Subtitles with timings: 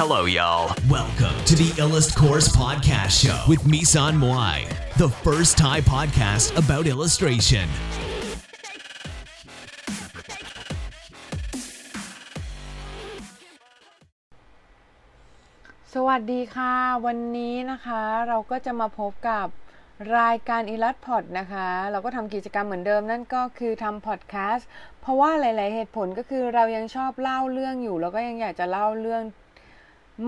[0.00, 0.66] Hello, y'all.
[0.90, 6.84] Welcome to the Illust Course Podcast Show with Misan Moai, the first Thai podcast about
[6.94, 7.66] illustration.
[15.94, 16.74] สวัสดีค่ะ
[17.06, 19.46] วันนี้นะคะเราก็จะมาพบกับ
[20.18, 24.68] รายการอีลัดพอดนะคะ เราก็ทำกิจกรรมเหมือนเดิมนั่นก็คือทำพอดแคสต์
[25.00, 29.22] เพราะว่าหลาย ๆ เหตุผลก็คือเรายังชอบเล่าเรื่องอยู่ แล้วก็ยังอยากจะเล่าเรื่อง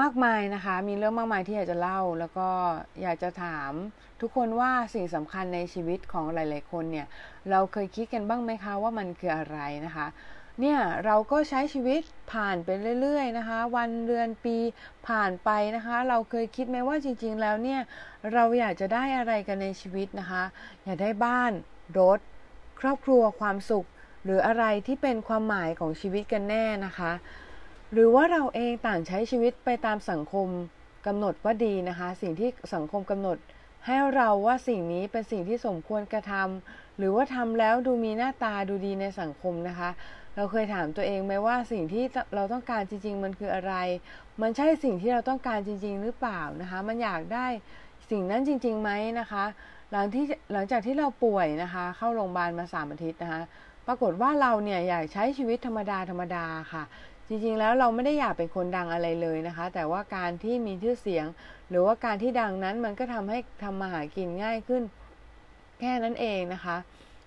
[0.01, 2.48] มากมายนะคะ มีเรื่องมากมายที่อยากจะเล่า แล้วก็
[3.02, 3.73] อยากจะถาม
[4.20, 7.06] ทุกคนว่าสิ่งสำคัญในชีวิตของหลาย ๆ คนเนี่ย
[7.51, 10.06] เราเคยคิดกันบ้างไหมคะว่ามันคืออะไรนะคะ
[10.60, 12.01] เนี่ยเราก็ใช้ชีวิต
[12.32, 12.69] ผ่านไป
[13.01, 14.56] เรื่อย ๆ นะคะ วันเดือนปี
[15.09, 17.80] ผ่านไปนะคะ เราเคยคิดไหมว่าจริง ๆ แล้วเนี่ย
[18.32, 20.43] เราอยากจะได้อะไรกันในชีวิตนะคะ
[20.84, 21.52] อยากได้บ้าน
[21.98, 22.18] รถ
[22.80, 23.87] ครอบครัวความสุข
[24.24, 27.12] หรืออะไรที่เป็นความหมายของชีวิตกันแน่นะคะ
[27.92, 30.49] หรือว่าเราเองต่างใช้ชีวิตไปตามสังคม
[31.07, 33.38] กำหนดว่าดีนะคะ สิ่งที่สังคมกำหนด
[33.87, 39.90] ให้เราว่าสิ่งนี้เป็นสิ่งที่สมควรกระทำหรือว่าทำแล้วดูมีหน้าตาดูดีในสังคมนะคะ
[40.37, 42.04] เราเคยถามตัวเองไหมว่าสิ่งที่
[42.35, 43.74] เราต้องการจริง ๆ มันคืออะไร
[44.43, 47.46] มันใช่สิ่งที่เราต้องการจริง ๆ หรือเปล่านะคะ มันอยากได้
[48.10, 48.90] สิ่งนั้นจริงๆไหม
[49.21, 49.45] นะคะ
[49.90, 53.43] หลังที่หลังจากที่เราป่วยนะคะ เข้าโรงพยาบาลมาสามอาทิตย์นะคะ
[53.87, 56.84] ปรากฏว่าเราเนี่ยอยากใช้ชีวิตธรรมดาธรรมดาค่ะ
[57.29, 61.26] จริงๆแล้วเราไม่ได้อยากเป็นคนดังอะไรเลยนะคะ แต่ว่าการที่มีชื่อเสียง
[61.68, 64.82] หรือว่าการที่ดังนั้นมันก็ทำให้ทำมาหากินง่ายขึ้น
[65.81, 66.76] แค่นั้นเองนะคะ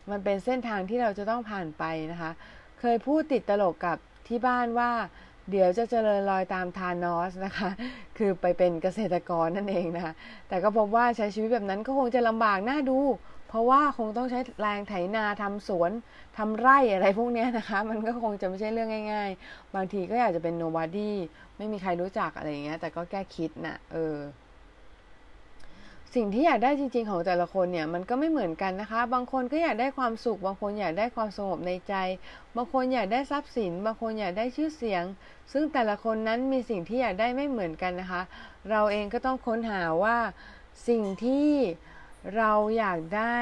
[0.10, 2.32] มันเป็นเส้นทางที่เราจะต้องผ่านไปนะคะ
[2.80, 4.92] เคยพูดติดตลกกับที่บ้านว่า
[5.52, 7.70] เดี๋ยวจะเจริญรอยตามทานอสนะคะ
[8.18, 10.14] คือไปเป็นเกษตรกรนั่นเองนะคะ
[10.48, 13.00] แต่ก็พบว่าใช้ชีวิตแบบนั้นก็คงจะลำบากน่าดู
[13.52, 15.92] เพราะว่าคงต้องใช้แรงไถนาทำสวน
[16.38, 21.12] ทำไร่อะไรพวกนี้นะคะ มันก็คงจะไม่ใช่เรื่องง่าย ๆ บางทีก็อยากจะเป็น nobody
[21.58, 24.18] ไม่มีใครรู้จักอะไรอย่างเงี้ย แต่ก็แก้คิดน่ะ เออ
[26.16, 31.96] สิ่งที่อยากได้จริง ๆ ของแต่ละคนเนี่ย มันก็ไม่เหมือนกันนะคะ บางคนก็อยากได้ความสุข บางคนอยากได้ความสงบในใจ
[32.56, 35.04] บางคนอยากได้ทรัพย์สิน บางคนอยากได้ชื่อเสียง
[35.52, 38.22] ซึ่งแต่ละคนนั้นมีสิ่งที่อยากได้ไม่เหมือนกันนะคะ
[38.70, 40.18] เราเองก็ต้องค้นหาว่า
[40.88, 41.50] สิ่งที่
[42.38, 43.38] เราอยากได้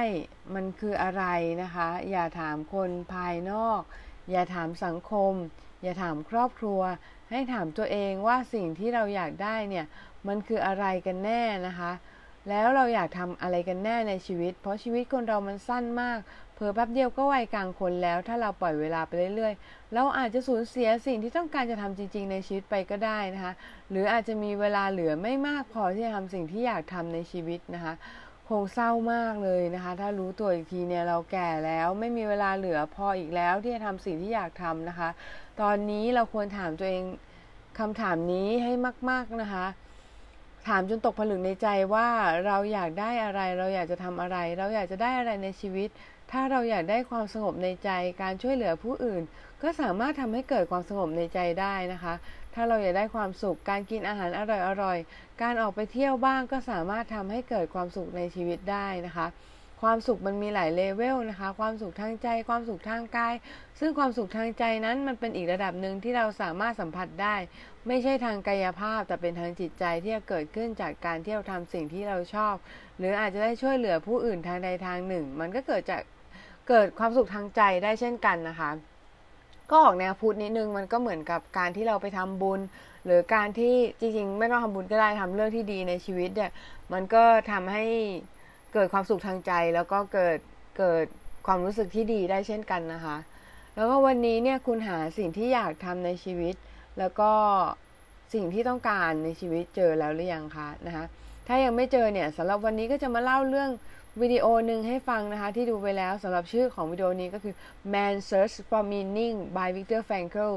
[0.53, 1.23] มันคืออะไร
[1.61, 3.81] นะคะ อย่าถามคนภายนอก
[4.31, 5.33] อย่าถามสังคม
[5.83, 6.81] อย่าถามครอบครัว
[7.29, 9.85] ให้ถามตัวเองว่าสิ่งที่เราอยากได้เนี่ย
[10.27, 11.91] มันคืออะไรกันแน่นะคะ
[12.49, 16.19] แล้วเราอยากทำอะไรกันแน่ในชีวิต เพราะชีวิตคนเรามันสั้นมาก
[16.55, 23.53] เผลอแป๊บเดียวก็วัยกลางคนแล้ว ถ้าเราปล่อยเวลาไปเรื่อยๆ เราอาจจะสูญเสียสิ่งที่ต้องการจะทำจริง ๆ ในชีวิตไปก็ได้นะคะ
[23.89, 27.93] หรืออาจจะมีเวลาเหลือไม่มากพอที่จะทำสิ่งที่อยากทำในชีวิตนะคะ
[28.49, 35.09] คงเศร้ามากเลยนะคะ ถ้ารู้ตัวอีกทีเนี่ยเราแก่แล้วไม่มีเวลาเหลือพออีกแล้วที่จะทำสิ่งที่อยากทำนะคะ
[35.61, 37.03] ตอนนี้เราควรถามตัวเอง
[37.79, 38.73] คำถามนี้ให้
[39.09, 39.65] มาก ๆนะคะ
[40.67, 42.07] ถามจนตกผลึกในใจว่า
[42.45, 45.89] เราอยากได้อะไร เราอยากจะทำอะไร เราอยากจะได้อะไรในชีวิต
[46.31, 47.89] ถ้าเราอยากได้ความสงบในใจ
[48.21, 49.23] การช่วยเหลือผู้อื่น
[49.61, 52.13] ก็สามารถทำให้เกิดความสงบในใจได้นะคะ
[52.53, 54.41] ถ้าเราอยากได้ความสุขการกินอาหารอ
[54.83, 59.27] ร่อยๆการออกไปเที่ยวบ้างก็สามารถทำให้เกิดความสุขในชีวิตได้นะคะ
[59.81, 63.33] ความสุขมันมีหลายเลเวลนะคะ ความสุขทางใจ ความสุขทางกาย
[63.79, 67.35] ซึ่งความสุขทางใจนั้นมันเป็นอีกระดับหนึ่งที่เราสามารถสัมผัสได้
[67.87, 72.55] ไม่ใช่ทางกายภาพแต่เป็นทางจิตใจที่จะเกิดขึ้นจากการที่เราทำสิ่งที่เราชอบ
[72.97, 76.01] หรืออาจจะได้ช่วยเหลือผู้อื่นทางใดทางหนึ่ง มันก็เกิดจาก
[76.69, 78.71] เกิดความสุขทางใจได้เช่นกันนะคะ
[79.69, 82.59] ก็ออกแนวพุทธนิดนึงมันก็เหมือนกับการที่เราไปทำบุญ
[83.05, 86.51] หรือการที่จริงๆ ไม่ต้องทำบุญก็ได้ทำเรื่องที่ดีในชีวิตเนี่ย
[86.93, 87.85] มันก็ทำให้
[88.73, 90.37] เกิดความสุขทางใจแล้วก็เกิด
[90.77, 91.05] เกิด
[91.47, 93.17] ความรู้สึกที่ดีได้เช่นกันนะคะ
[93.75, 96.55] แล้วก็วันนี้เนี่ยคุณหาสิ่งที่อยากทำในชีวิต
[96.99, 97.31] แล้วก็
[98.33, 101.05] สิ่งที่ต้องการในชีวิตเจอแล้วหรือยังคะนะคะ
[101.47, 103.69] ถ้ายังไม่เจอเนี่ยสำหรับวันนี้ก็จะมาเล่าเรื่อง
[104.21, 107.53] วิดีโอหนึ่งให้ฟังนะคะ ที่ดูไปแล้วสำหรับชื่อของวิดีโอนี้ก็คือ
[107.93, 110.53] Man Search for Meaning by Viktor Frankl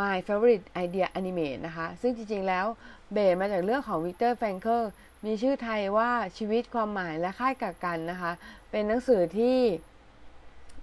[0.00, 2.66] My Favorite Idea Animate นะคะ ซึ่งจริงๆแล้ว
[3.12, 4.82] base มาจากเรื่องของ Viktor Frankl
[5.24, 8.32] มีชื่อไทยว่าชีวิตความหมายและค่ายกักกันนะคะ
[8.70, 9.58] เป็นหนังสือที่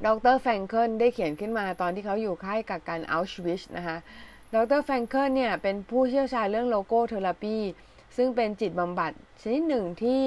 [0.05, 3.97] ดรแฟรงเคิลได้เขียนขึ้นมาตอนที่เขาอยู่ค่ายกักกันเอาช์วิทซ์นะคะ
[4.55, 7.57] ดรแฟรงเคิลเนี่ยเป็นผู้เชี่ยวชาญเรื่อง logotherapy
[8.17, 9.11] ซึ่งเป็นจิตบำบัด
[9.41, 10.23] ชนิดหนึ่งที่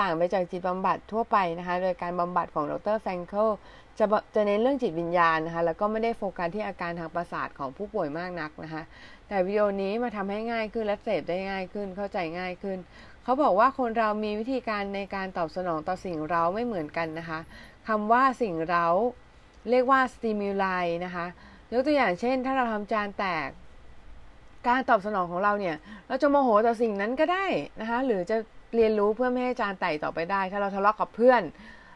[0.00, 3.48] ต่างไปจากจิตบำบัดทั่วไปนะคะ โดยการบำบัดของดรแฟรงเคิล
[3.98, 4.04] จะ
[4.34, 8.82] จะเน้นเรื่องจิตวิญญาณนะคะ แล้วก็ไม่ได้โฟกัสที่อาการทางประสาทของผู้ป่วยมากนักนะคะ
[9.28, 12.78] แต่วิดีโอนี้มาทำให้ง่ายขึ้นและเสพได้ง่ายขึ้น เข้าใจง่ายขึ้น
[13.24, 17.38] เขาบอกว่าคนเรามีวิธีการในการตอบสนองต่อสิ่งเราไม่เหมือนกันนะคะ
[17.88, 18.86] คำว่าสิ่งเรา
[19.70, 21.26] เรียกว่า stimuli นะคะ
[21.72, 23.48] ยกตัวอย่างเช่น ถ้าเราทำจานแตก
[24.68, 25.76] การตอบสนองของเราเนี่ย
[26.08, 27.46] เราจะโมโหต่อสิ่งนั้นก็ได้
[27.80, 28.36] นะคะ หรือจะ
[28.76, 31.42] เรียนรู้เพื่อไม่ให้จานไต่ต่อไปได้ ถ้าเราทะเลาะกับเพื่อน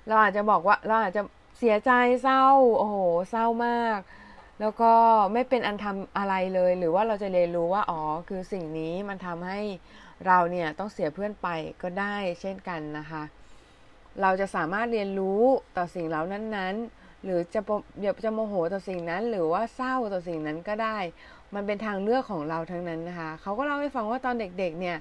[0.08, 1.22] เราอาจจะบอกว่าเราอาจจะ
[1.58, 1.90] เสียใจ
[2.22, 2.44] เศร้า
[2.78, 2.98] โอ้โห
[3.30, 3.98] เศร้ามาก
[4.60, 4.92] แล้วก็
[5.32, 9.60] ไม่เป็นอันทำอะไรเลย หรือว่าเราจะเรียนรู้ว่า อ๋อ คือสิ่งนี้มันทำให้
[10.26, 11.48] เราเนี่ยต้องเสียเพื่อนไป
[11.82, 13.22] ก็ได้เช่นกันนะคะ
[14.22, 15.42] เราจะสามารถเรียนรู้
[15.76, 17.60] ต่อสิ่งเหล่านั้นๆ หรือจะ
[18.00, 20.98] เดี๋ยวจะโมโหต่อสิ่งนั้น หรือว่าเศร้าต่อสิ่งนั้นก็ได้
[21.54, 24.96] มันเป็นทางเลือกของเราทั้งนั้นนะคะ เขาก็เล่าให้ฟังว่าตอนเด็กๆ เนี่ย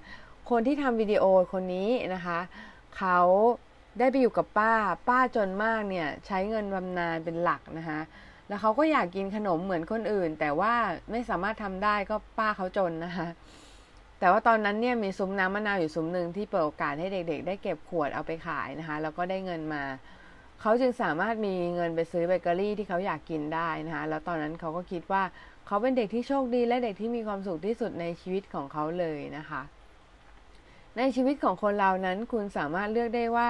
[0.50, 1.24] คนที่ทำวิดีโอ
[1.54, 2.40] คนนี้นะคะ
[2.98, 3.20] เขา
[4.00, 4.74] ได้ไปอยู่กับป้า
[5.10, 8.00] ป้าจนมากเนี่ยใช้เงินบำนาญเป็นหลักนะคะ
[8.48, 10.74] แล้วเขาก็อยากกินขนมเหมือนคนอื่น แต่ว่า
[11.12, 13.28] ไม่สามารถทำได้ก็ป้าเขาจนนะคะ
[14.20, 19.84] แต่ว่าตอนนั้นเนี่ยมีซุ้มน้ำมะนาวอยู่ซุ้มหนึ่งที่เปิดโอกาสให้เด็ก ๆ ได้เก็บขวดเอาไปขายนะคะ แล้วก็ได้เงินมา
[20.62, 25.24] เขาจึงสามารถมีเงินไปซื้อเบเกอรี่ที่เขาอยากกินได้นะคะ แล้วตอนนั้นเขาก็คิดว่า
[25.68, 29.62] เขาเป็นเด็กที่โชคดีและเด็กที่มีความสุขที่สุดในชีวิตของเขาเลยนะคะ
[30.98, 33.50] ในชีวิตของคนเรานั้น คุณสามารถเลือกได้ว่า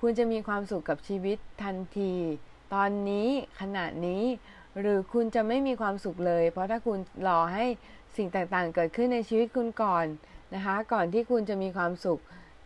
[0.00, 2.14] คุณจะมีความสุขกับชีวิตทันที
[2.74, 3.28] ตอนนี้
[3.60, 4.24] ขณะนี้
[4.80, 6.98] หรือคุณจะไม่มีความสุขเลย เพราะถ้าคุณ
[7.28, 7.66] รอให้
[8.16, 10.06] สิ่งต่างๆ เกิดขึ้นในชีวิตคุณก่อน
[10.54, 12.20] นะคะ ก่อนที่คุณจะมีความสุข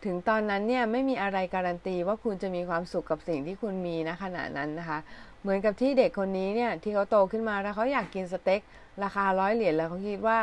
[0.05, 4.99] ถึงตอนนั้นเนี่ยไม่มีอะไรการันตีว่าคุณจะมีความสุขกับสิ่งที่คุณมีณขณะนั้นนะคะ
[5.41, 8.61] เหมือนกับที่เด็กคนนี้เนี่ยที่เขาโตขึ้นมาแล้วเขาอยากกินสเต็ก
[9.03, 10.39] ราคาร้อยเหรียญแล้วเขาคิดว่า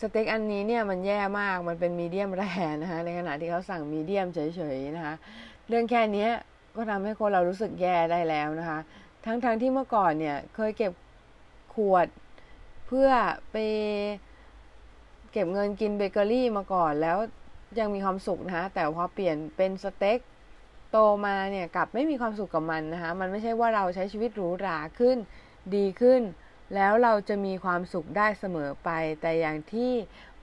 [0.00, 2.44] สเต็กอันนี้เนี่ยมันแย่มากมันเป็นมีเดียมแร
[2.82, 5.14] นะคะในขณะที่เขาสั่งมีเดียมเฉยๆนะคะ
[5.68, 6.28] เรื่องแค่นี้
[6.76, 8.78] ก็ทำให้คนเรารู้สึกแย่ได้แล้วนะคะ
[9.26, 10.92] ทั้งๆทที่เมื่อก่อนเนี่ยเคยเก็บ
[11.74, 12.06] ขวด
[12.86, 13.08] เพื่อ
[13.52, 13.56] ไป
[15.32, 17.18] เก็บเงินกินเบเกอรี่มาก่อนแล้ว
[17.78, 20.18] ยังมีความสุขนะคะแต่พอเปลี่ยนเป็นสเต็ก
[20.90, 25.16] โตมาเนี่ยกลับไม่มีความสุขกับมันนะคะ มันไม่ใช่ว่าเราใช้ชีวิตหรูหราขึ้น
[25.74, 26.20] ดีขึ้น
[26.74, 28.90] แล้วเราจะมีความสุขได้เสมอไป
[29.20, 29.92] แต่อย่างที่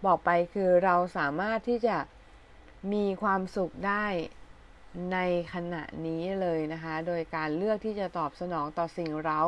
[0.06, 1.98] บอกไปคือเราสามารถที่จะ
[2.94, 4.06] มีความสุขได้
[5.14, 5.18] ใน
[5.54, 9.42] ขณะนี้เลยนะคะ โดยการเลือกที่จะตอบสนองต่อสิ่งเร้า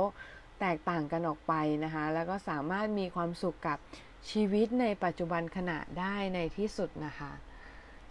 [0.60, 3.78] แตกต่างกันออกไปนะคะ แล้วก็สามารถมีความสุขกับ
[4.30, 7.32] ชีวิตในปัจจุบันขณะได้ในที่สุดนะคะ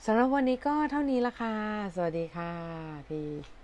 [0.04, 1.54] สำหรับวันนี้ก็เท่านี้ละค่ะ
[1.94, 2.52] สวัสดีค่ะ
[3.08, 3.59] พี่